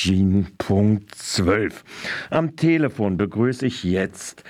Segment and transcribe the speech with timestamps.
[0.00, 1.84] 10.12.
[2.30, 4.44] Am Telefon begrüße ich jetzt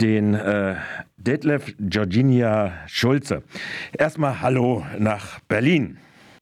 [0.00, 0.74] den äh,
[1.16, 3.44] Detlef Georginia Schulze.
[3.96, 5.98] Erstmal Hallo nach Berlin.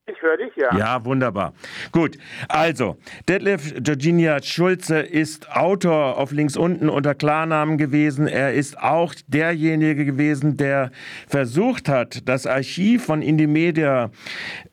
[0.06, 0.78] Ich höre dich, ja.
[0.78, 1.52] Ja, wunderbar.
[1.92, 2.96] Gut, also,
[3.28, 8.26] Detlef Georginia Schulze ist Autor auf links unten unter Klarnamen gewesen.
[8.26, 10.90] Er ist auch derjenige gewesen, der
[11.28, 14.10] versucht hat, das Archiv von Indymedia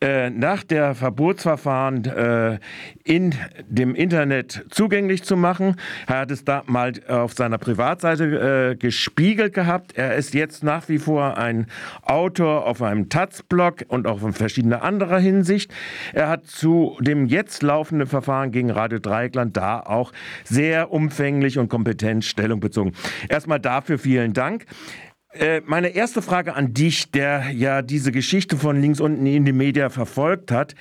[0.00, 2.58] äh, nach der Verbotsverfahren äh,
[3.04, 3.34] in
[3.68, 5.76] dem Internet zugänglich zu machen.
[6.06, 9.96] Er hat es da mal auf seiner Privatseite äh, gespiegelt gehabt.
[9.96, 11.66] Er ist jetzt nach wie vor ein
[12.02, 15.72] Autor auf einem Taz-Blog und auch in verschiedene andere Hinsicht.
[16.12, 20.12] Er hat zu dem jetzt laufenden Verfahren gegen Radio Dreieckland da auch
[20.44, 22.92] sehr umfänglich und kompetent Stellung bezogen.
[23.28, 24.66] Erstmal dafür vielen Dank.
[25.32, 29.52] Äh, meine erste Frage an dich, der ja diese Geschichte von links unten in die
[29.52, 30.74] Media verfolgt hat.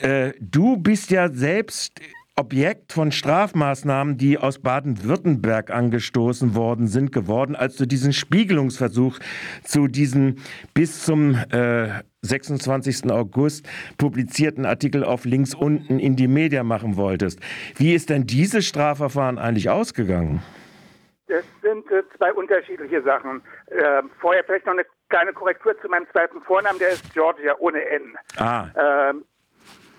[0.00, 2.00] Äh, du bist ja selbst
[2.34, 9.18] Objekt von Strafmaßnahmen, die aus Baden-Württemberg angestoßen worden sind, geworden, als du diesen Spiegelungsversuch
[9.64, 10.36] zu diesem
[10.72, 11.88] bis zum äh,
[12.22, 13.10] 26.
[13.10, 17.38] August publizierten Artikel auf links unten in die Media machen wolltest.
[17.76, 20.42] Wie ist denn dieses Strafverfahren eigentlich ausgegangen?
[21.26, 23.42] Das sind äh, zwei unterschiedliche Sachen.
[23.66, 27.84] Äh, vorher vielleicht noch eine kleine Korrektur zu meinem zweiten Vornamen, der ist Georgia ohne
[27.84, 28.16] N.
[28.38, 28.68] Ah.
[29.10, 29.24] Ähm,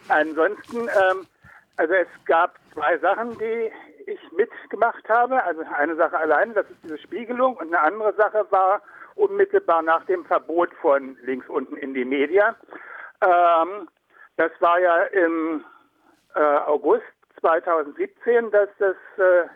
[0.07, 1.27] ansonsten ähm,
[1.77, 3.71] also es gab zwei Sachen, die
[4.05, 5.43] ich mitgemacht habe.
[5.43, 8.81] Also eine Sache alleine, das ist diese Spiegelung und eine andere Sache war
[9.16, 12.55] unmittelbar nach dem Verbot von links unten in die Media.
[13.21, 13.88] Ähm,
[14.38, 15.63] das war ja im
[16.35, 17.03] äh, August
[17.39, 19.47] 2017, dass das äh,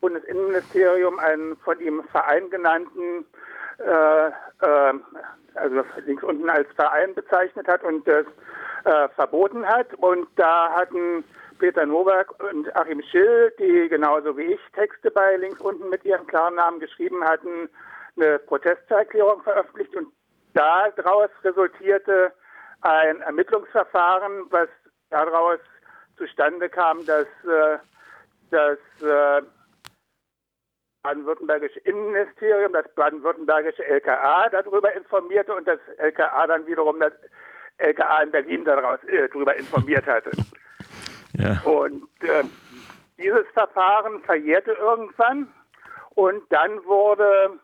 [0.00, 3.26] Bundesinnenministerium einen von ihm Verein genannten,
[3.78, 4.94] äh, äh
[5.54, 8.26] also links unten als Verein bezeichnet hat und das
[8.84, 9.94] äh, verboten hat.
[9.94, 11.24] Und da hatten
[11.58, 16.26] Peter Nowak und Achim Schill, die genauso wie ich Texte bei links unten mit ihren
[16.26, 17.68] klaren Namen geschrieben hatten,
[18.16, 20.08] eine Protestserklärung veröffentlicht und
[20.54, 22.32] daraus resultierte
[22.82, 24.68] ein Ermittlungsverfahren, was
[25.10, 25.58] daraus
[26.16, 27.78] zustande kam, dass äh,
[28.50, 29.42] das äh,
[31.02, 37.12] baden-württembergische Innenministerium, das baden-württembergische LKA darüber informierte und das LKA dann wiederum das
[37.78, 40.30] LKA in Berlin äh, darüber informiert hatte.
[41.38, 41.60] Ja.
[41.64, 42.44] Und äh,
[43.18, 45.48] dieses Verfahren verjährte irgendwann
[46.14, 47.58] und dann wurde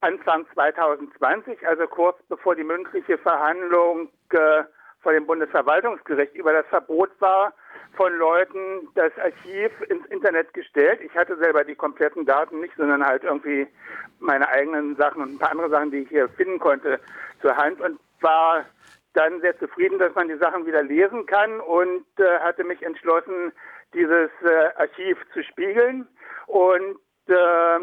[0.00, 4.64] Anfang 2020, also kurz bevor die mündliche Verhandlung äh,
[5.00, 7.52] vor dem Bundesverwaltungsgericht über das Verbot war,
[7.94, 11.00] von Leuten das Archiv ins Internet gestellt.
[11.02, 13.66] Ich hatte selber die kompletten Daten nicht, sondern halt irgendwie
[14.18, 16.98] meine eigenen Sachen und ein paar andere Sachen, die ich hier finden konnte,
[17.40, 18.64] zur Hand und war
[19.14, 23.52] dann sehr zufrieden, dass man die Sachen wieder lesen kann und äh, hatte mich entschlossen,
[23.94, 26.08] dieses äh, Archiv zu spiegeln.
[26.46, 27.80] Und äh,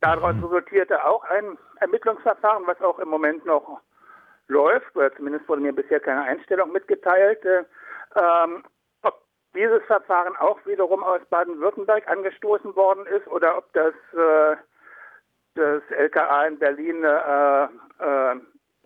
[0.00, 0.44] daraus mhm.
[0.44, 3.80] resultierte auch ein Ermittlungsverfahren, was auch im Moment noch
[4.48, 7.44] läuft, oder zumindest wurde mir bisher keine Einstellung mitgeteilt.
[7.44, 7.64] Äh,
[8.16, 8.64] ähm,
[9.02, 9.22] ob
[9.54, 14.56] dieses Verfahren auch wiederum aus Baden-Württemberg angestoßen worden ist oder ob das äh,
[15.54, 17.68] das LKA in Berlin äh,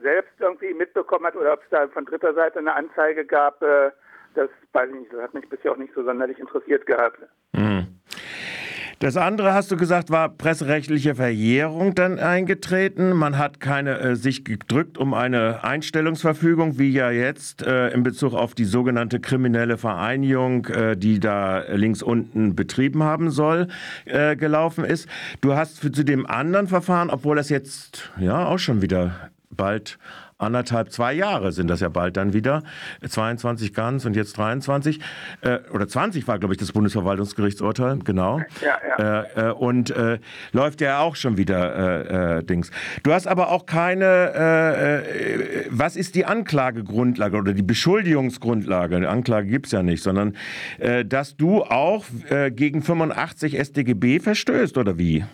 [0.00, 3.90] selbst irgendwie mitbekommen hat oder ob es da von dritter Seite eine Anzeige gab, äh,
[4.34, 5.12] das weiß ich nicht.
[5.12, 7.18] Das hat mich bisher auch nicht so sonderlich interessiert gehabt.
[7.52, 7.86] Mhm.
[9.00, 13.12] Das andere, hast du gesagt, war presserechtliche Verjährung dann eingetreten.
[13.12, 18.34] Man hat keine äh, sich gedrückt um eine Einstellungsverfügung, wie ja jetzt äh, in Bezug
[18.34, 23.68] auf die sogenannte kriminelle Vereinigung, äh, die da links unten betrieben haben soll,
[24.04, 25.08] äh, gelaufen ist.
[25.42, 29.98] Du hast für, zu dem anderen Verfahren, obwohl das jetzt ja auch schon wieder bald
[30.38, 32.62] anderthalb, zwei Jahre sind das ja bald dann wieder.
[33.06, 35.00] 22 ganz und jetzt 23.
[35.40, 38.40] Äh, oder 20 war, glaube ich, das Bundesverwaltungsgerichtsurteil, genau.
[38.62, 39.22] Ja, ja.
[39.22, 40.18] Äh, äh, und äh,
[40.52, 42.70] läuft ja auch schon wieder äh, äh, Dings.
[43.02, 43.98] Du hast aber auch keine,
[45.70, 48.96] was ist die Anklagegrundlage oder die Beschuldigungsgrundlage?
[48.96, 50.36] Eine Anklage gibt es ja nicht, sondern
[51.06, 52.04] dass du auch
[52.50, 55.24] gegen 85 StGB verstößt, oder wie?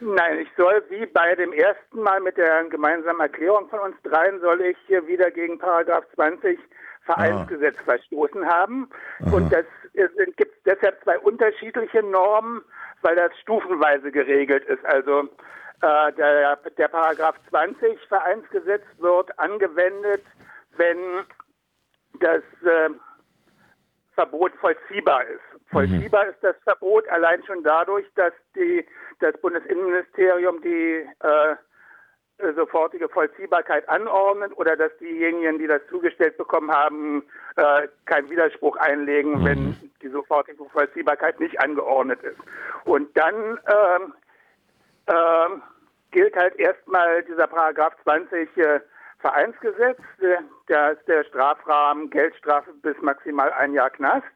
[0.00, 4.40] Nein, ich soll wie bei dem ersten Mal mit der gemeinsamen Erklärung von uns dreien,
[4.40, 6.58] soll ich hier wieder gegen Paragraph 20
[7.04, 7.84] Vereinsgesetz ah.
[7.84, 8.88] verstoßen haben.
[9.26, 9.36] Aha.
[9.36, 9.64] Und das
[10.36, 12.62] gibt es deshalb zwei unterschiedliche Normen,
[13.02, 14.84] weil das stufenweise geregelt ist.
[14.84, 15.28] Also
[15.82, 20.22] äh, der, der Paragraph 20 Vereinsgesetz wird angewendet,
[20.76, 21.24] wenn
[22.20, 22.90] das äh,
[24.14, 25.57] Verbot vollziehbar ist.
[25.70, 26.30] Vollziehbar mhm.
[26.30, 28.86] ist das Verbot allein schon dadurch, dass die,
[29.20, 37.24] das Bundesinnenministerium die äh, sofortige Vollziehbarkeit anordnet oder dass diejenigen, die das zugestellt bekommen haben,
[37.56, 39.44] äh, keinen Widerspruch einlegen, mhm.
[39.44, 42.38] wenn die sofortige Vollziehbarkeit nicht angeordnet ist.
[42.84, 43.34] Und dann
[43.66, 44.14] ähm,
[45.08, 45.62] ähm,
[46.12, 48.80] gilt halt erstmal dieser Paragraph 20 äh,
[49.18, 49.98] Vereinsgesetz,
[50.68, 54.26] der ist der Strafrahmen Geldstrafe bis maximal ein Jahr Knast.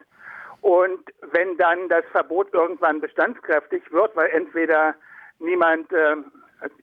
[0.62, 4.94] Und wenn dann das Verbot irgendwann bestandskräftig wird, weil entweder
[5.40, 6.16] niemand, äh,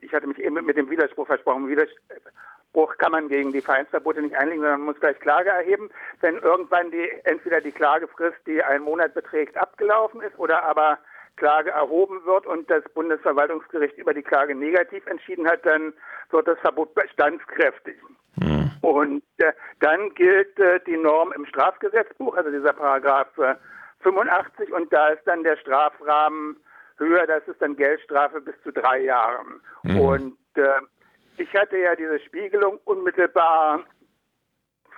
[0.01, 4.35] ich hatte mich eben mit dem Widerspruch versprochen, Widerspruch kann man gegen die Vereinsverbote nicht
[4.35, 5.89] einlegen, sondern man muss gleich Klage erheben.
[6.19, 10.99] Wenn irgendwann die, entweder die Klagefrist, die einen Monat beträgt, abgelaufen ist oder aber
[11.37, 15.93] Klage erhoben wird und das Bundesverwaltungsgericht über die Klage negativ entschieden hat, dann
[16.31, 17.95] wird das Verbot bestandskräftig.
[18.35, 18.68] Mhm.
[18.89, 23.55] Und äh, dann gilt äh, die Norm im Strafgesetzbuch, also dieser Paragraph äh,
[24.01, 26.57] 85, und da ist dann der Strafrahmen
[26.97, 29.61] höher, das ist dann Geldstrafe bis zu drei Jahren.
[29.83, 30.01] Mhm.
[30.01, 30.81] Und äh,
[31.37, 33.83] ich hatte ja diese Spiegelung unmittelbar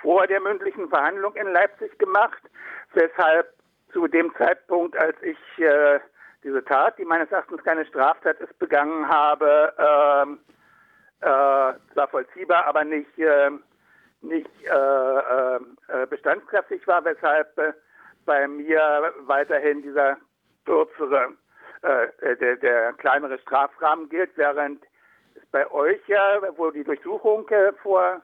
[0.02, 2.42] vor der mündlichen Verhandlung in Leipzig gemacht,
[2.94, 3.54] weshalb
[3.92, 6.00] zu dem Zeitpunkt, als ich äh,
[6.46, 12.86] diese Tat, die meines Erachtens keine Straftat ist, begangen habe, äh, äh, zwar vollziehbar, aber
[12.86, 13.52] nicht, äh,
[14.22, 17.76] nicht äh, äh, äh, bestandskräftig war, weshalb
[18.26, 20.18] bei mir weiterhin dieser
[20.66, 21.30] kürzere,
[21.82, 24.84] der, der kleinere Strafrahmen gilt, während
[25.34, 27.50] es bei euch ja, wo die Durchsuchung
[27.82, 28.22] vor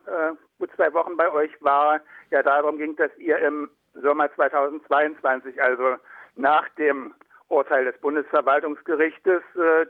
[0.59, 1.99] gut zwei Wochen bei euch war,
[2.29, 5.95] ja darum ging, dass ihr im Sommer 2022, also
[6.35, 7.15] nach dem
[7.47, 9.41] Urteil des Bundesverwaltungsgerichtes,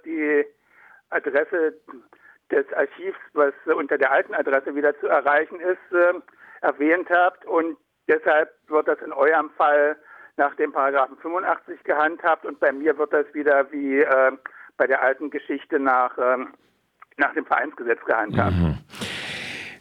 [0.06, 0.46] die
[1.10, 1.74] Adresse
[2.52, 6.14] des Archivs, was unter der alten Adresse wieder zu erreichen ist, äh,
[6.62, 7.46] erwähnt habt.
[7.46, 7.78] Und
[8.08, 9.98] deshalb wird das in eurem Fall
[10.38, 14.32] nach dem Paragraphen 85 gehandhabt und bei mir wird das wieder wie äh,
[14.78, 16.46] bei der alten Geschichte nach, äh,
[17.18, 18.54] nach dem Vereinsgesetz gehandhabt.
[18.54, 18.78] Mhm.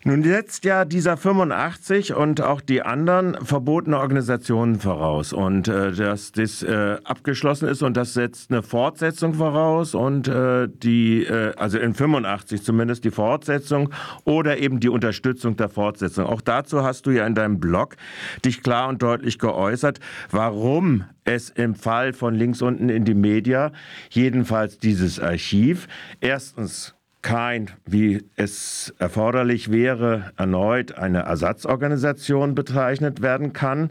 [0.06, 6.30] Nun setzt ja dieser 85 und auch die anderen verbotene Organisationen voraus und äh, dass
[6.30, 11.80] das äh, abgeschlossen ist und das setzt eine Fortsetzung voraus und äh, die, äh, also
[11.80, 13.90] in 85 zumindest die Fortsetzung
[14.22, 16.26] oder eben die Unterstützung der Fortsetzung.
[16.26, 17.96] Auch dazu hast du ja in deinem Blog
[18.44, 19.98] dich klar und deutlich geäußert,
[20.30, 23.72] warum es im Fall von links unten in die Media,
[24.10, 25.88] jedenfalls dieses Archiv,
[26.20, 26.95] erstens
[27.26, 33.90] kein, wie es erforderlich wäre, erneut eine Ersatzorganisation bezeichnet werden kann.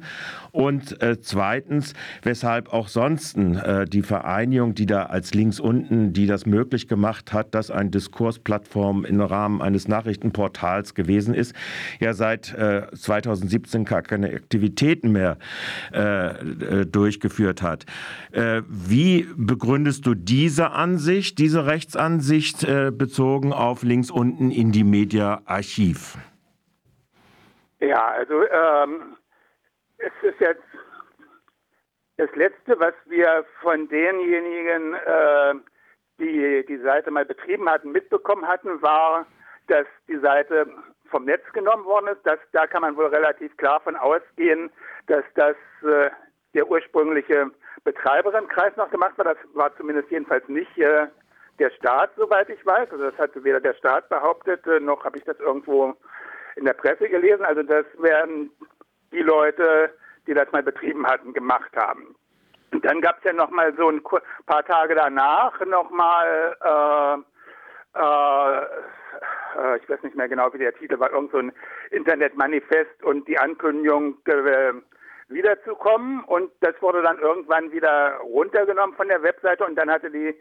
[0.53, 6.27] Und äh, zweitens, weshalb auch sonst äh, die Vereinigung, die da als links unten, die
[6.27, 11.53] das möglich gemacht hat, dass eine Diskursplattform im Rahmen eines Nachrichtenportals gewesen ist,
[11.99, 15.37] ja seit äh, 2017 gar keine Aktivitäten mehr
[15.91, 17.85] äh, äh, durchgeführt hat.
[18.31, 22.65] Äh, wie begründest du diese Ansicht, diese Rechtsansicht
[22.97, 26.15] bezogen bezogen auf links unten in die Media Archiv?
[27.79, 29.17] Ja, also ähm,
[29.97, 30.61] es ist jetzt
[32.17, 35.53] das Letzte, was wir von denjenigen, äh,
[36.19, 39.25] die die Seite mal betrieben hatten, mitbekommen hatten, war,
[39.67, 40.67] dass die Seite
[41.09, 42.21] vom Netz genommen worden ist.
[42.25, 44.69] Das, da kann man wohl relativ klar von ausgehen,
[45.07, 46.11] dass das äh,
[46.53, 47.49] der ursprüngliche
[47.83, 49.25] Betreiberinnenkreis noch gemacht war.
[49.25, 51.07] Das war zumindest jedenfalls nicht äh,
[51.59, 52.91] der Staat, soweit ich weiß.
[52.91, 55.95] Also das hat weder der Staat behauptet, äh, noch habe ich das irgendwo
[56.55, 57.45] in der Presse gelesen.
[57.45, 58.51] Also das werden
[59.11, 59.91] die Leute,
[60.27, 62.15] die das mal betrieben hatten, gemacht haben.
[62.71, 64.01] Und dann gab es ja noch mal so ein
[64.45, 66.57] paar Tage danach noch mal,
[67.95, 68.61] äh, äh,
[69.57, 71.53] äh, ich weiß nicht mehr genau, wie der Titel war, irgend so ein
[71.91, 74.73] Internetmanifest und die Ankündigung, äh,
[75.27, 76.23] wiederzukommen.
[76.25, 80.35] Und das wurde dann irgendwann wieder runtergenommen von der Webseite und dann hatte die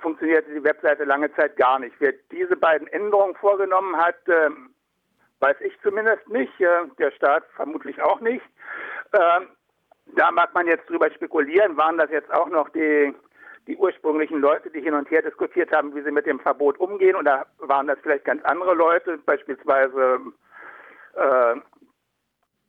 [0.00, 1.94] funktionierte die Webseite lange Zeit gar nicht.
[1.98, 4.50] Wer diese beiden Änderungen vorgenommen hat, äh,
[5.40, 8.44] weiß ich zumindest nicht, äh, der Staat vermutlich auch nicht.
[9.12, 9.40] Äh,
[10.16, 13.14] da mag man jetzt drüber spekulieren, waren das jetzt auch noch die,
[13.66, 17.16] die ursprünglichen Leute, die hin und her diskutiert haben, wie sie mit dem Verbot umgehen,
[17.16, 20.20] oder waren das vielleicht ganz andere Leute, beispielsweise
[21.14, 21.56] äh,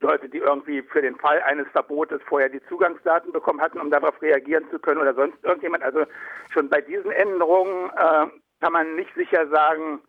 [0.06, 4.20] Leute, die irgendwie für den Fall eines Verbotes vorher die Zugangsdaten bekommen hatten, um darauf
[4.22, 5.82] reagieren zu können oder sonst irgendjemand.
[5.82, 6.04] Also
[6.52, 8.26] schon bei diesen Änderungen äh,
[8.60, 10.00] kann man nicht sicher sagen,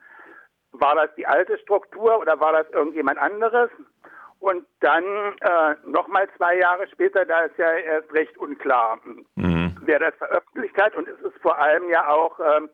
[0.72, 3.70] war das die alte Struktur oder war das irgendjemand anderes?
[4.40, 9.00] Und dann äh, nochmal zwei Jahre später, da ist ja erst recht unklar,
[9.36, 9.76] mhm.
[9.82, 10.96] wer das veröffentlicht hat.
[10.96, 12.70] Und es ist vor allem ja auch ähm,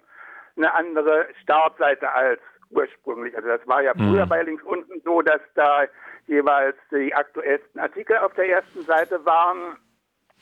[0.58, 3.36] eine andere Startseite als ursprünglich.
[3.36, 4.30] Also das war ja früher mhm.
[4.30, 5.86] bei links unten so, dass da
[6.28, 9.78] jeweils die aktuellsten Artikel auf der ersten Seite waren.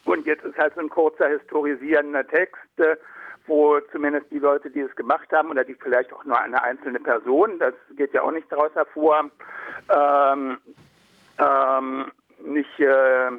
[0.06, 2.96] Und jetzt ist halt so ein kurzer historisierender Text, äh,
[3.48, 7.00] wo zumindest die Leute, die es gemacht haben, oder die vielleicht auch nur eine einzelne
[7.00, 9.30] Person, das geht ja auch nicht daraus hervor,
[9.90, 10.58] ähm,
[11.38, 13.32] ähm, nicht äh,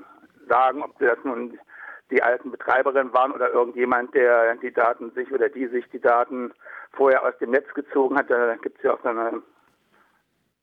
[0.48, 1.58] sagen, ob das nun
[2.10, 6.52] die alten Betreiberinnen waren oder irgendjemand, der die Daten sich oder die sich die Daten
[6.92, 8.30] vorher aus dem Netz gezogen hat.
[8.30, 9.42] Da gibt es ja auch so eine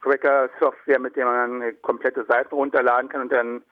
[0.01, 3.63] Cracker-Software, mit der man komplette Seiten runterladen kann und dann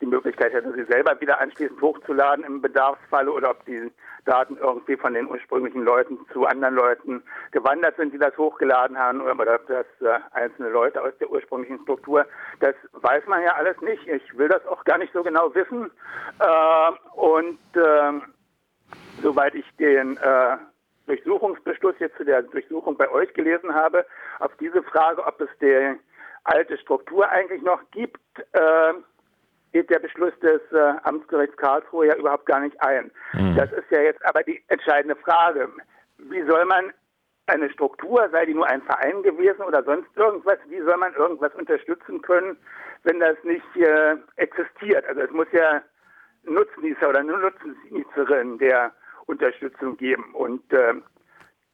[0.00, 3.90] die Möglichkeit hätte, sie selber wieder anschließend hochzuladen im Bedarfsfalle oder ob die
[4.26, 9.20] Daten irgendwie von den ursprünglichen Leuten zu anderen Leuten gewandert sind, die das hochgeladen haben
[9.20, 12.26] oder ob das äh, einzelne Leute aus der ursprünglichen Struktur.
[12.60, 14.06] Das weiß man ja alles nicht.
[14.06, 15.90] Ich will das auch gar nicht so genau wissen.
[16.40, 18.20] Äh, und äh,
[19.22, 20.56] soweit ich den äh,
[21.06, 24.04] Durchsuchungsbeschluss jetzt zu der Durchsuchung bei euch gelesen habe,
[24.40, 25.96] auf diese Frage, ob es die
[26.44, 28.20] alte Struktur eigentlich noch gibt,
[28.52, 28.92] äh,
[29.72, 33.10] geht der Beschluss des äh, Amtsgerichts Karlsruhe ja überhaupt gar nicht ein.
[33.32, 33.56] Mhm.
[33.56, 35.68] Das ist ja jetzt aber die entscheidende Frage.
[36.18, 36.92] Wie soll man
[37.46, 41.54] eine Struktur, sei die nur ein Verein gewesen oder sonst irgendwas, wie soll man irgendwas
[41.54, 42.56] unterstützen können,
[43.04, 45.06] wenn das nicht äh, existiert?
[45.06, 45.82] Also es muss ja
[46.44, 48.92] Nutznießer oder Nutznießerin der
[49.26, 50.34] Unterstützung geben.
[50.34, 50.94] Und äh,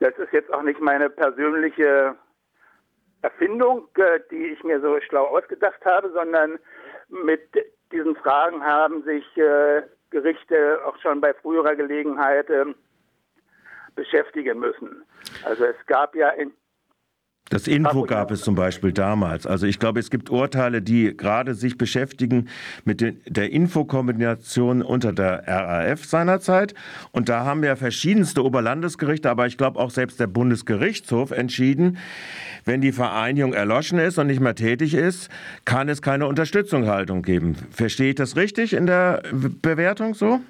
[0.00, 2.16] das ist jetzt auch nicht meine persönliche
[3.22, 6.58] Erfindung, äh, die ich mir so schlau ausgedacht habe, sondern
[7.08, 7.42] mit
[7.92, 12.66] diesen Fragen haben sich äh, Gerichte auch schon bei früherer Gelegenheit äh,
[13.94, 15.04] beschäftigen müssen.
[15.44, 16.52] Also es gab ja in
[17.50, 19.46] das Info gab es zum Beispiel damals.
[19.46, 22.48] Also ich glaube, es gibt Urteile, die gerade sich beschäftigen
[22.86, 26.72] mit der Infokombination unter der RAF seinerzeit.
[27.10, 31.98] Und da haben ja verschiedenste Oberlandesgerichte, aber ich glaube auch selbst der Bundesgerichtshof entschieden,
[32.64, 35.30] wenn die Vereinigung erloschen ist und nicht mehr tätig ist,
[35.66, 37.56] kann es keine Unterstützungshaltung geben.
[37.70, 40.40] Verstehe ich das richtig in der Bewertung so?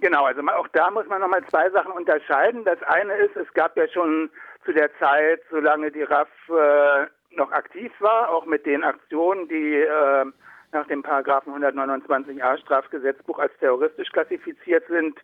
[0.00, 2.64] Genau, also auch da muss man nochmal zwei Sachen unterscheiden.
[2.64, 4.30] Das eine ist, es gab ja schon
[4.66, 7.06] zu der Zeit, solange die RAF äh,
[7.36, 10.24] noch aktiv war, auch mit den Aktionen, die äh,
[10.72, 15.18] nach dem Paragraphen 129a Strafgesetzbuch als terroristisch klassifiziert sind,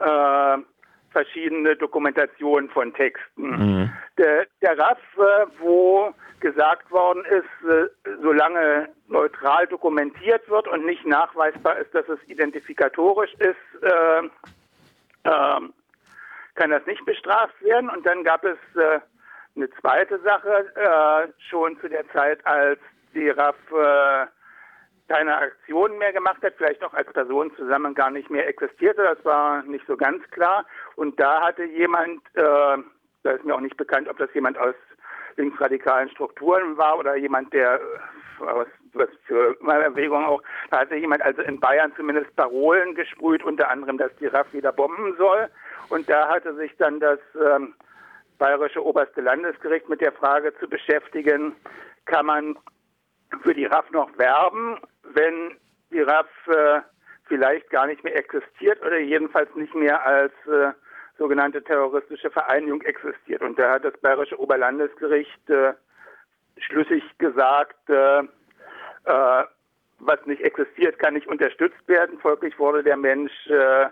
[0.00, 0.58] äh,
[1.10, 3.50] verschiedene Dokumentationen von Texten.
[3.50, 3.92] Mhm.
[4.16, 7.88] Der, der RAF, äh, wo gesagt worden ist, äh,
[8.22, 14.28] solange neutral dokumentiert wird und nicht nachweisbar ist, dass es identifikatorisch ist, äh,
[15.24, 15.72] ähm,
[16.58, 17.88] kann das nicht bestraft werden.
[17.88, 19.00] Und dann gab es äh,
[19.56, 22.80] eine zweite Sache, äh, schon zu der Zeit, als
[23.14, 24.26] die RAF äh,
[25.08, 29.24] keine Aktionen mehr gemacht hat, vielleicht auch als Person zusammen gar nicht mehr existierte, das
[29.24, 30.66] war nicht so ganz klar.
[30.96, 32.76] Und da hatte jemand, äh,
[33.22, 34.74] da ist mir auch nicht bekannt, ob das jemand aus
[35.36, 37.80] linksradikalen Strukturen war oder jemand, der
[38.40, 42.94] äh, aus was für meine Erwägung auch, da hatte jemand also in Bayern zumindest Parolen
[42.94, 45.48] gesprüht, unter anderem, dass die RAF wieder bomben soll.
[45.88, 47.74] Und da hatte sich dann das ähm,
[48.38, 51.54] Bayerische Oberste Landesgericht mit der Frage zu beschäftigen,
[52.06, 52.58] kann man
[53.42, 55.56] für die RAF noch werben, wenn
[55.90, 56.80] die RAF äh,
[57.26, 60.72] vielleicht gar nicht mehr existiert oder jedenfalls nicht mehr als äh,
[61.18, 63.42] sogenannte terroristische Vereinigung existiert.
[63.42, 65.74] Und da hat das Bayerische Oberlandesgericht äh,
[66.58, 69.44] schlüssig gesagt, äh, äh,
[70.00, 72.18] was nicht existiert, kann nicht unterstützt werden.
[72.20, 73.88] Folglich wurde der Mensch äh,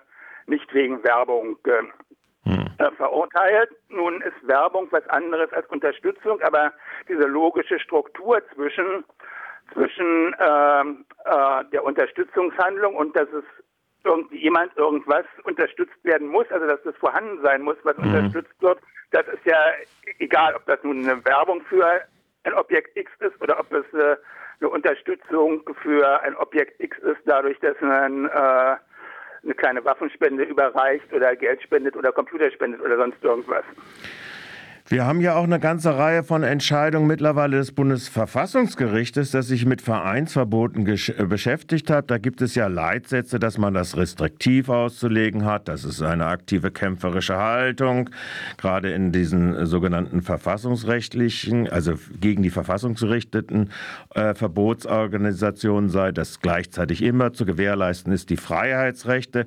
[0.47, 2.67] nicht wegen Werbung äh, hm.
[2.79, 3.71] Äh, verurteilt.
[3.89, 6.73] Nun ist Werbung was anderes als Unterstützung, aber
[7.09, 9.05] diese logische Struktur zwischen
[9.73, 13.45] zwischen ähm, äh, der Unterstützungshandlung und dass es
[14.05, 18.05] irgendwie jemand irgendwas unterstützt werden muss, also dass das vorhanden sein muss, was mhm.
[18.05, 18.79] unterstützt wird,
[19.11, 19.59] das ist ja
[20.19, 22.03] egal, ob das nun eine Werbung für
[22.45, 24.17] ein Objekt X ist oder ob es äh,
[24.61, 28.77] eine Unterstützung für ein Objekt X ist, dadurch, dass man äh,
[29.47, 33.65] eine kleine Waffenspende überreicht oder Geld spendet oder Computer spendet oder sonst irgendwas.
[34.89, 39.83] Wir haben ja auch eine ganze Reihe von Entscheidungen mittlerweile des Bundesverfassungsgerichtes, das sich mit
[39.83, 42.09] Vereinsverboten äh, beschäftigt hat.
[42.09, 45.67] Da gibt es ja Leitsätze, dass man das restriktiv auszulegen hat.
[45.67, 48.11] Das ist eine aktive kämpferische Haltung,
[48.59, 53.71] gerade in diesen sogenannten verfassungsrechtlichen, also gegen die verfassungsgerichteten
[54.15, 59.47] äh, Verbotsorganisationen sei, das gleichzeitig immer zu gewährleisten ist, die Freiheitsrechte,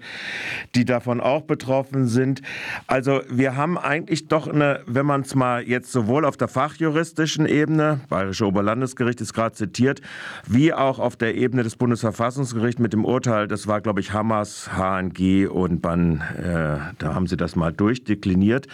[0.76, 2.42] die davon auch betroffen sind.
[2.88, 7.46] Also wir haben eigentlich doch eine, wenn man es mal jetzt sowohl auf der fachjuristischen
[7.46, 10.02] Ebene, Bayerische Oberlandesgericht ist gerade zitiert,
[10.48, 14.70] wie auch auf der Ebene des Bundesverfassungsgerichts mit dem Urteil, das war, glaube ich, Hamas,
[14.76, 18.68] HNG und BAN, äh, da haben sie das mal durchdekliniert,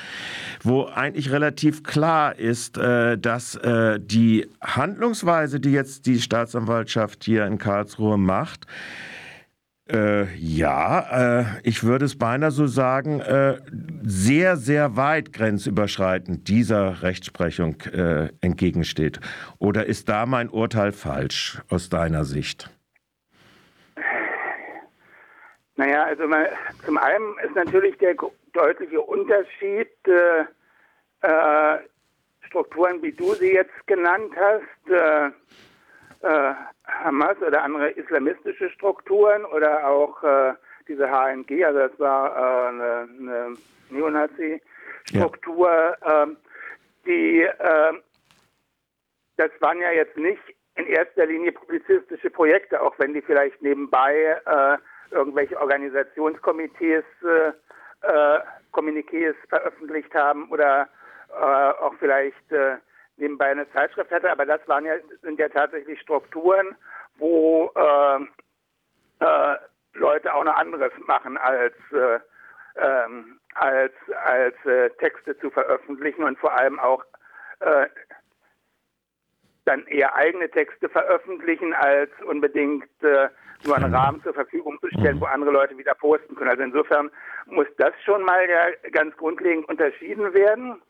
[0.63, 7.45] wo eigentlich relativ klar ist, äh, dass äh, die Handlungsweise, die jetzt die Staatsanwaltschaft hier
[7.45, 8.65] in Karlsruhe macht,
[9.87, 13.59] Äh, ja, äh, ich würde es beinahe so sagen, äh,
[14.01, 19.19] sehr, sehr weit grenzüberschreitend dieser Rechtsprechung äh, entgegensteht.
[19.59, 22.71] Oder ist da mein Urteil falsch aus deiner Sicht?
[25.75, 26.49] Naja, also mal,
[26.83, 28.15] zum einen ist natürlich der
[28.53, 30.45] deutliche Unterschied, äh,
[31.21, 31.79] äh,
[32.47, 35.33] Strukturen, wie du sie jetzt genannt hast,
[36.25, 36.53] äh,
[36.87, 40.53] Hamas oder andere islamistische Strukturen oder auch äh,
[40.87, 43.53] diese HNG, also das war äh, eine, eine
[43.89, 46.23] Neonazi-Struktur, ja.
[46.23, 46.37] Ähm,
[47.05, 48.01] die, ähm,
[49.37, 50.41] das waren ja jetzt nicht
[50.75, 54.77] in erster Linie publizistische Projekte, auch wenn die vielleicht nebenbei äh,
[55.15, 57.49] irgendwelche Organisationskomitees äh,
[58.01, 58.39] äh,
[58.73, 60.89] Kommuniqués veröffentlicht haben oder
[61.29, 62.51] äh, auch vielleicht
[63.17, 66.75] nebenbei eine Zeitschrift hatte, aber das waren ja, sind ja tatsächlich Strukturen,
[67.17, 69.57] wo äh, äh,
[69.93, 72.19] Leute auch noch anderes machen als äh,
[72.77, 73.93] ähm, als
[74.25, 77.03] als äh, Texte zu veröffentlichen und vor allem auch
[77.59, 77.87] äh,
[79.63, 83.29] dann eher eigene Texte veröffentlichen, als unbedingt äh,
[83.65, 86.51] nur einen Rahmen zur Verfügung zu stellen, wo andere Leute wieder posten können.
[86.51, 87.09] Also insofern
[87.47, 90.81] muss das schon mal ja ganz grundlegend unterschieden werden.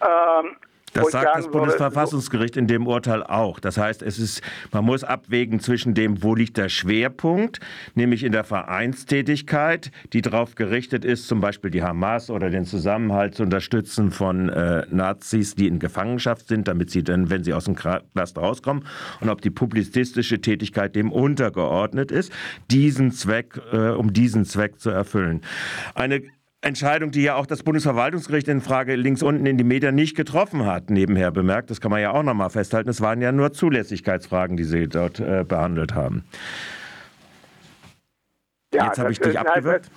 [0.00, 0.56] Ähm,
[0.94, 3.60] das sagt das Bundesverfassungsgericht in dem Urteil auch.
[3.60, 7.60] Das heißt, es ist, man muss abwägen zwischen dem, wo liegt der Schwerpunkt,
[7.94, 13.34] nämlich in der Vereinstätigkeit, die darauf gerichtet ist, zum Beispiel die Hamas oder den Zusammenhalt
[13.34, 17.64] zu unterstützen von äh, Nazis, die in Gefangenschaft sind, damit sie dann, wenn sie aus
[17.64, 18.84] dem Knast rauskommen,
[19.20, 22.32] und ob die publizistische Tätigkeit dem untergeordnet ist,
[22.70, 25.40] diesen Zweck, äh, um diesen Zweck zu erfüllen.
[25.94, 26.22] Eine
[26.64, 30.64] Entscheidung, die ja auch das Bundesverwaltungsgericht in Frage links unten in die Medien nicht getroffen
[30.64, 31.70] hat, nebenher bemerkt.
[31.70, 32.88] Das kann man ja auch noch mal festhalten.
[32.88, 36.24] Es waren ja nur Zulässigkeitsfragen, die Sie dort äh, behandelt haben.
[38.72, 39.90] Ja, Jetzt habe ich dich abgewürgt.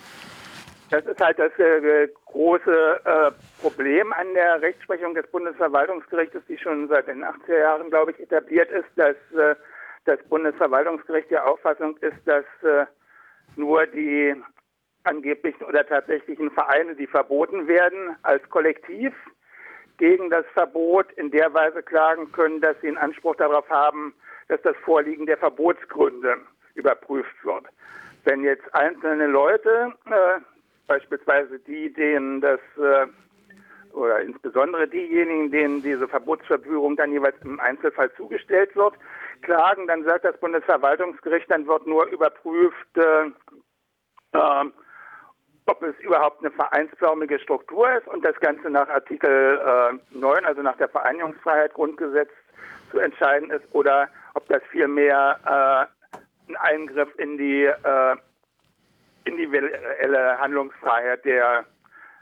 [0.91, 3.31] Halt, das ist halt das äh, große äh,
[3.62, 8.69] Problem an der Rechtsprechung des Bundesverwaltungsgerichtes, die schon seit den 80er Jahren, glaube ich, etabliert
[8.71, 9.55] ist, dass äh,
[10.05, 12.86] das Bundesverwaltungsgericht der Auffassung ist, dass äh,
[13.55, 14.36] nur die
[15.07, 19.13] angeblichen oder tatsächlichen Vereine, die verboten werden, als Kollektiv
[19.97, 24.13] gegen das Verbot in der Weise klagen können, dass sie einen Anspruch darauf haben,
[24.47, 26.38] dass das Vorliegen der Verbotsgründe
[26.75, 27.65] überprüft wird.
[28.23, 30.39] Wenn jetzt einzelne Leute, äh,
[30.86, 33.08] beispielsweise die, denen das äh,
[33.93, 38.93] oder insbesondere diejenigen, denen diese Verbotsverfügung dann jeweils im Einzelfall zugestellt wird,
[39.41, 43.27] klagen, dann sagt das Bundesverwaltungsgericht, dann wird nur überprüft, äh,
[44.34, 44.65] äh
[45.67, 50.62] ob es überhaupt eine vereinsförmige Struktur ist und das Ganze nach Artikel äh, 9, also
[50.62, 52.30] nach der Vereinigungsfreiheit Grundgesetz
[52.91, 56.17] zu entscheiden ist oder ob das vielmehr äh,
[56.49, 58.15] ein Eingriff in die äh,
[59.25, 61.65] individuelle Handlungsfreiheit der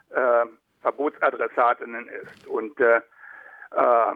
[0.09, 0.45] äh,
[0.81, 2.47] Verbotsadressatinnen ist.
[2.47, 4.15] Und äh, äh,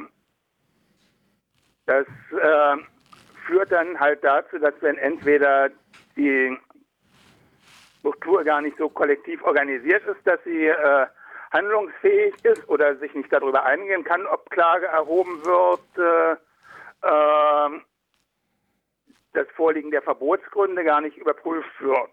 [1.86, 2.78] das äh,
[3.46, 5.70] führt dann halt dazu, dass wenn entweder
[6.16, 6.58] die
[8.00, 11.06] Struktur gar nicht so kollektiv organisiert ist, dass sie äh,
[11.52, 16.32] handlungsfähig ist oder sich nicht darüber einigen kann, ob Klage erhoben wird, äh,
[17.08, 17.80] äh,
[19.34, 22.12] das Vorliegen der Verbotsgründe gar nicht überprüft wird.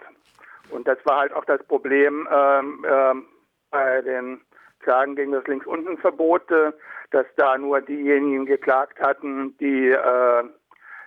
[0.70, 3.26] Und das war halt auch das Problem ähm, ähm,
[3.70, 4.40] bei den
[4.80, 6.72] Klagen gegen das Links-Unten-Verbot, äh,
[7.10, 10.44] dass da nur diejenigen geklagt hatten, die äh,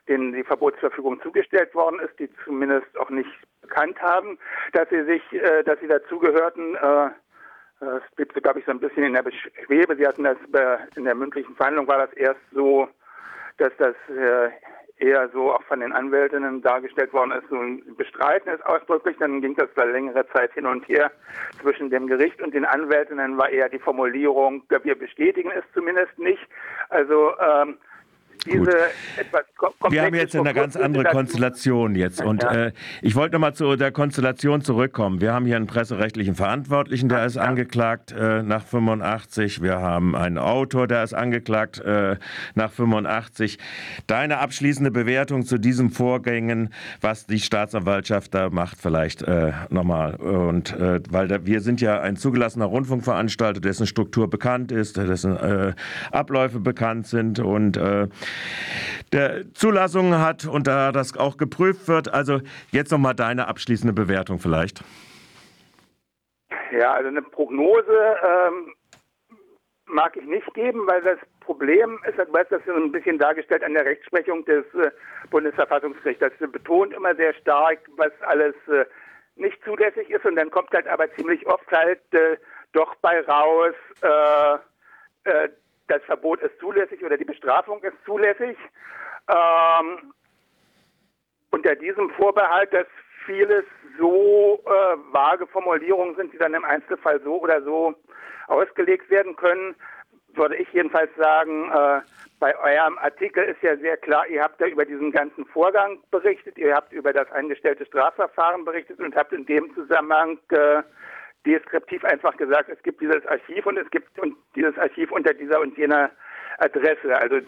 [0.07, 3.29] denen die Verbotsverfügung zugestellt worden ist, die zumindest auch nicht
[3.69, 4.37] bekannt haben,
[4.73, 6.75] dass sie sich, äh, dass sie dazugehörten.
[6.75, 7.09] Äh,
[7.81, 9.23] es blieb, glaube ich, so ein bisschen in der
[9.65, 9.95] Schwebe.
[9.95, 10.37] Sie hatten das
[10.97, 12.89] in der mündlichen Verhandlung war das erst so,
[13.57, 14.49] dass das äh,
[14.97, 19.15] eher so auch von den Anwältinnen dargestellt worden ist, so ein Bestreiten ist ausdrücklich.
[19.17, 21.09] Dann ging das da längere Zeit hin und her
[21.61, 26.45] zwischen dem Gericht und den Anwältinnen war eher die Formulierung, wir bestätigen es zumindest nicht.
[26.89, 27.77] Also ähm,
[28.45, 28.71] diese
[29.17, 29.43] etwas
[29.89, 32.21] Wir haben jetzt eine ganz andere Konstellation jetzt.
[32.23, 32.67] Und ja.
[32.67, 32.71] äh,
[33.01, 35.21] ich wollte nochmal zu der Konstellation zurückkommen.
[35.21, 37.43] Wir haben hier einen presserechtlichen Verantwortlichen, der ist ja.
[37.43, 39.61] angeklagt äh, nach 85.
[39.61, 42.17] Wir haben einen Autor, der ist angeklagt äh,
[42.55, 43.57] nach 85.
[44.07, 50.15] Deine abschließende Bewertung zu diesen Vorgängen, was die Staatsanwaltschaft da macht, vielleicht äh, nochmal.
[50.15, 55.37] Und äh, weil da, wir sind ja ein zugelassener Rundfunkveranstalter, dessen Struktur bekannt ist, dessen
[55.37, 55.73] äh,
[56.11, 57.77] Abläufe bekannt sind und
[59.11, 62.13] der Zulassungen hat und da das auch geprüft wird.
[62.13, 64.83] Also jetzt nochmal deine abschließende Bewertung vielleicht.
[66.71, 68.73] Ja, also eine Prognose ähm,
[69.85, 73.63] mag ich nicht geben, weil das Problem ist, du hast das so ein bisschen dargestellt
[73.63, 74.91] an der Rechtsprechung des äh,
[75.31, 76.23] Bundesverfassungsgerichts.
[76.39, 78.85] Das betont immer sehr stark, was alles äh,
[79.35, 82.37] nicht zulässig ist und dann kommt halt aber ziemlich oft halt äh,
[82.73, 85.49] doch bei raus, äh, äh,
[85.89, 88.57] das Verbot ist zulässig oder die Bestrafung ist zulässig.
[89.27, 90.13] Ähm,
[91.51, 92.87] unter diesem Vorbehalt, dass
[93.25, 93.65] vieles
[93.97, 97.93] so äh, vage Formulierungen sind, die dann im Einzelfall so oder so
[98.47, 99.75] ausgelegt werden können,
[100.33, 102.01] würde ich jedenfalls sagen, äh,
[102.39, 106.57] bei eurem Artikel ist ja sehr klar, ihr habt ja über diesen ganzen Vorgang berichtet,
[106.57, 110.83] ihr habt über das eingestellte Strafverfahren berichtet und habt in dem Zusammenhang äh,
[111.45, 114.09] deskriptiv einfach gesagt, es gibt dieses Archiv und es gibt
[114.55, 116.11] dieses Archiv unter dieser und jener
[116.57, 117.17] Adresse.
[117.17, 117.39] Also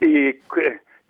[0.00, 0.40] die,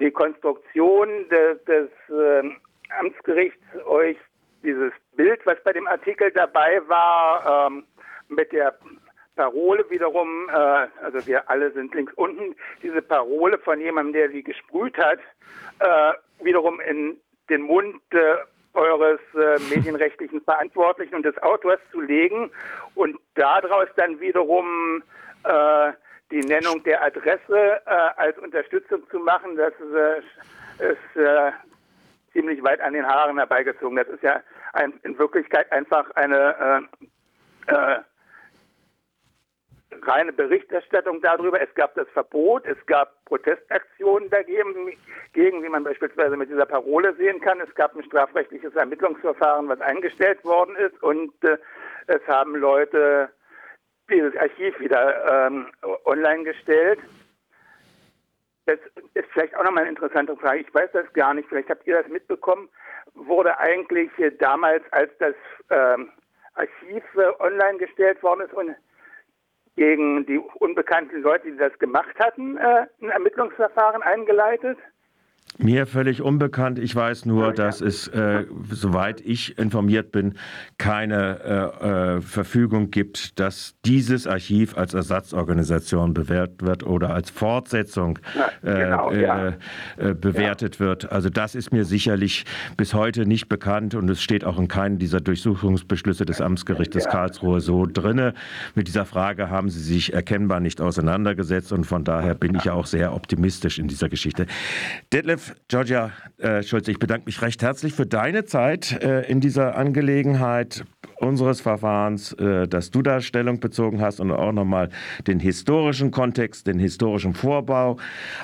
[0.00, 2.50] die Konstruktion des, des äh,
[2.98, 4.16] Amtsgerichts euch
[4.62, 7.84] dieses Bild, was bei dem Artikel dabei war, ähm,
[8.28, 8.76] mit der
[9.36, 14.42] Parole wiederum, äh, also wir alle sind links unten, diese Parole von jemandem, der sie
[14.42, 15.18] gesprüht hat,
[15.80, 17.20] äh, wiederum in
[17.50, 18.36] den Mund äh,
[18.74, 22.50] eures äh, medienrechtlichen Verantwortlichen und des Autors zu legen
[22.94, 25.02] und daraus dann wiederum
[25.44, 25.92] äh,
[26.30, 31.52] die Nennung der Adresse äh, als Unterstützung zu machen, das äh, ist äh,
[32.32, 33.96] ziemlich weit an den Haaren herbeigezogen.
[33.96, 34.40] Das ist ja
[34.72, 36.88] ein, in Wirklichkeit einfach eine
[40.06, 41.60] reine Berichterstattung darüber.
[41.60, 44.92] Es gab das Verbot, es gab Protestaktionen dagegen,
[45.32, 47.60] gegen, wie man beispielsweise mit dieser Parole sehen kann.
[47.60, 51.58] Es gab ein strafrechtliches Ermittlungsverfahren, was eingestellt worden ist und äh,
[52.06, 53.30] es haben Leute
[54.10, 55.66] dieses Archiv wieder ähm,
[56.04, 57.00] online gestellt.
[58.66, 58.78] Das
[59.14, 60.60] ist vielleicht auch nochmal eine interessante Frage.
[60.60, 61.48] Ich weiß das gar nicht.
[61.48, 62.68] Vielleicht habt ihr das mitbekommen.
[63.14, 65.34] Wurde eigentlich damals, als das
[65.70, 66.10] ähm,
[66.54, 68.74] Archiv äh, online gestellt worden ist und
[69.76, 74.78] gegen die unbekannten Leute, die das gemacht hatten, äh, ein Ermittlungsverfahren eingeleitet?
[75.58, 76.80] Mir völlig unbekannt.
[76.80, 80.34] Ich weiß nur, dass es, äh, soweit ich informiert bin,
[80.78, 88.18] keine äh, äh, Verfügung gibt, dass dieses Archiv als Ersatzorganisation bewertet wird oder als Fortsetzung
[88.62, 89.48] äh, genau, ja.
[89.96, 90.80] Äh, bewertet ja.
[90.80, 91.12] wird.
[91.12, 92.44] Also das ist mir sicherlich
[92.76, 97.10] bis heute nicht bekannt und es steht auch in keinem dieser Durchsuchungsbeschlüsse des Amtsgerichtes ja.
[97.10, 98.34] Karlsruhe so drinne.
[98.74, 102.86] Mit dieser Frage haben Sie sich erkennbar nicht auseinandergesetzt und von daher bin ich auch
[102.86, 104.46] sehr optimistisch in dieser Geschichte.
[105.12, 109.76] Detlef Georgia äh, Schulze, ich bedanke mich recht herzlich für deine Zeit äh, in dieser
[109.76, 110.84] Angelegenheit
[111.16, 114.90] unseres Verfahrens, äh, dass du da Stellung bezogen hast und auch nochmal
[115.26, 117.98] den historischen Kontext, den historischen Vorbau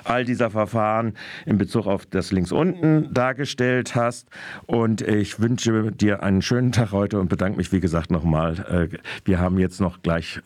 [0.04, 1.14] all dieser Verfahren
[1.46, 4.28] in Bezug auf das links unten dargestellt hast.
[4.66, 8.88] Und ich wünsche dir einen schönen Tag heute und bedanke mich, wie gesagt, nochmal.
[8.92, 10.40] Äh, wir haben jetzt noch gleich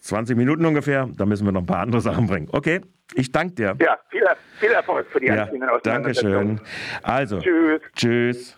[0.00, 2.48] 20 äh, Minuten ungefähr, da müssen wir noch ein paar andere Sachen bringen.
[2.52, 2.80] Okay?
[3.14, 3.76] Ich danke dir.
[3.80, 4.22] Ja, viel,
[4.58, 5.48] viel Erfolg für die ja,
[5.82, 6.60] Dankeschön.
[7.02, 7.80] Also, tschüss.
[7.94, 8.52] Tschüss.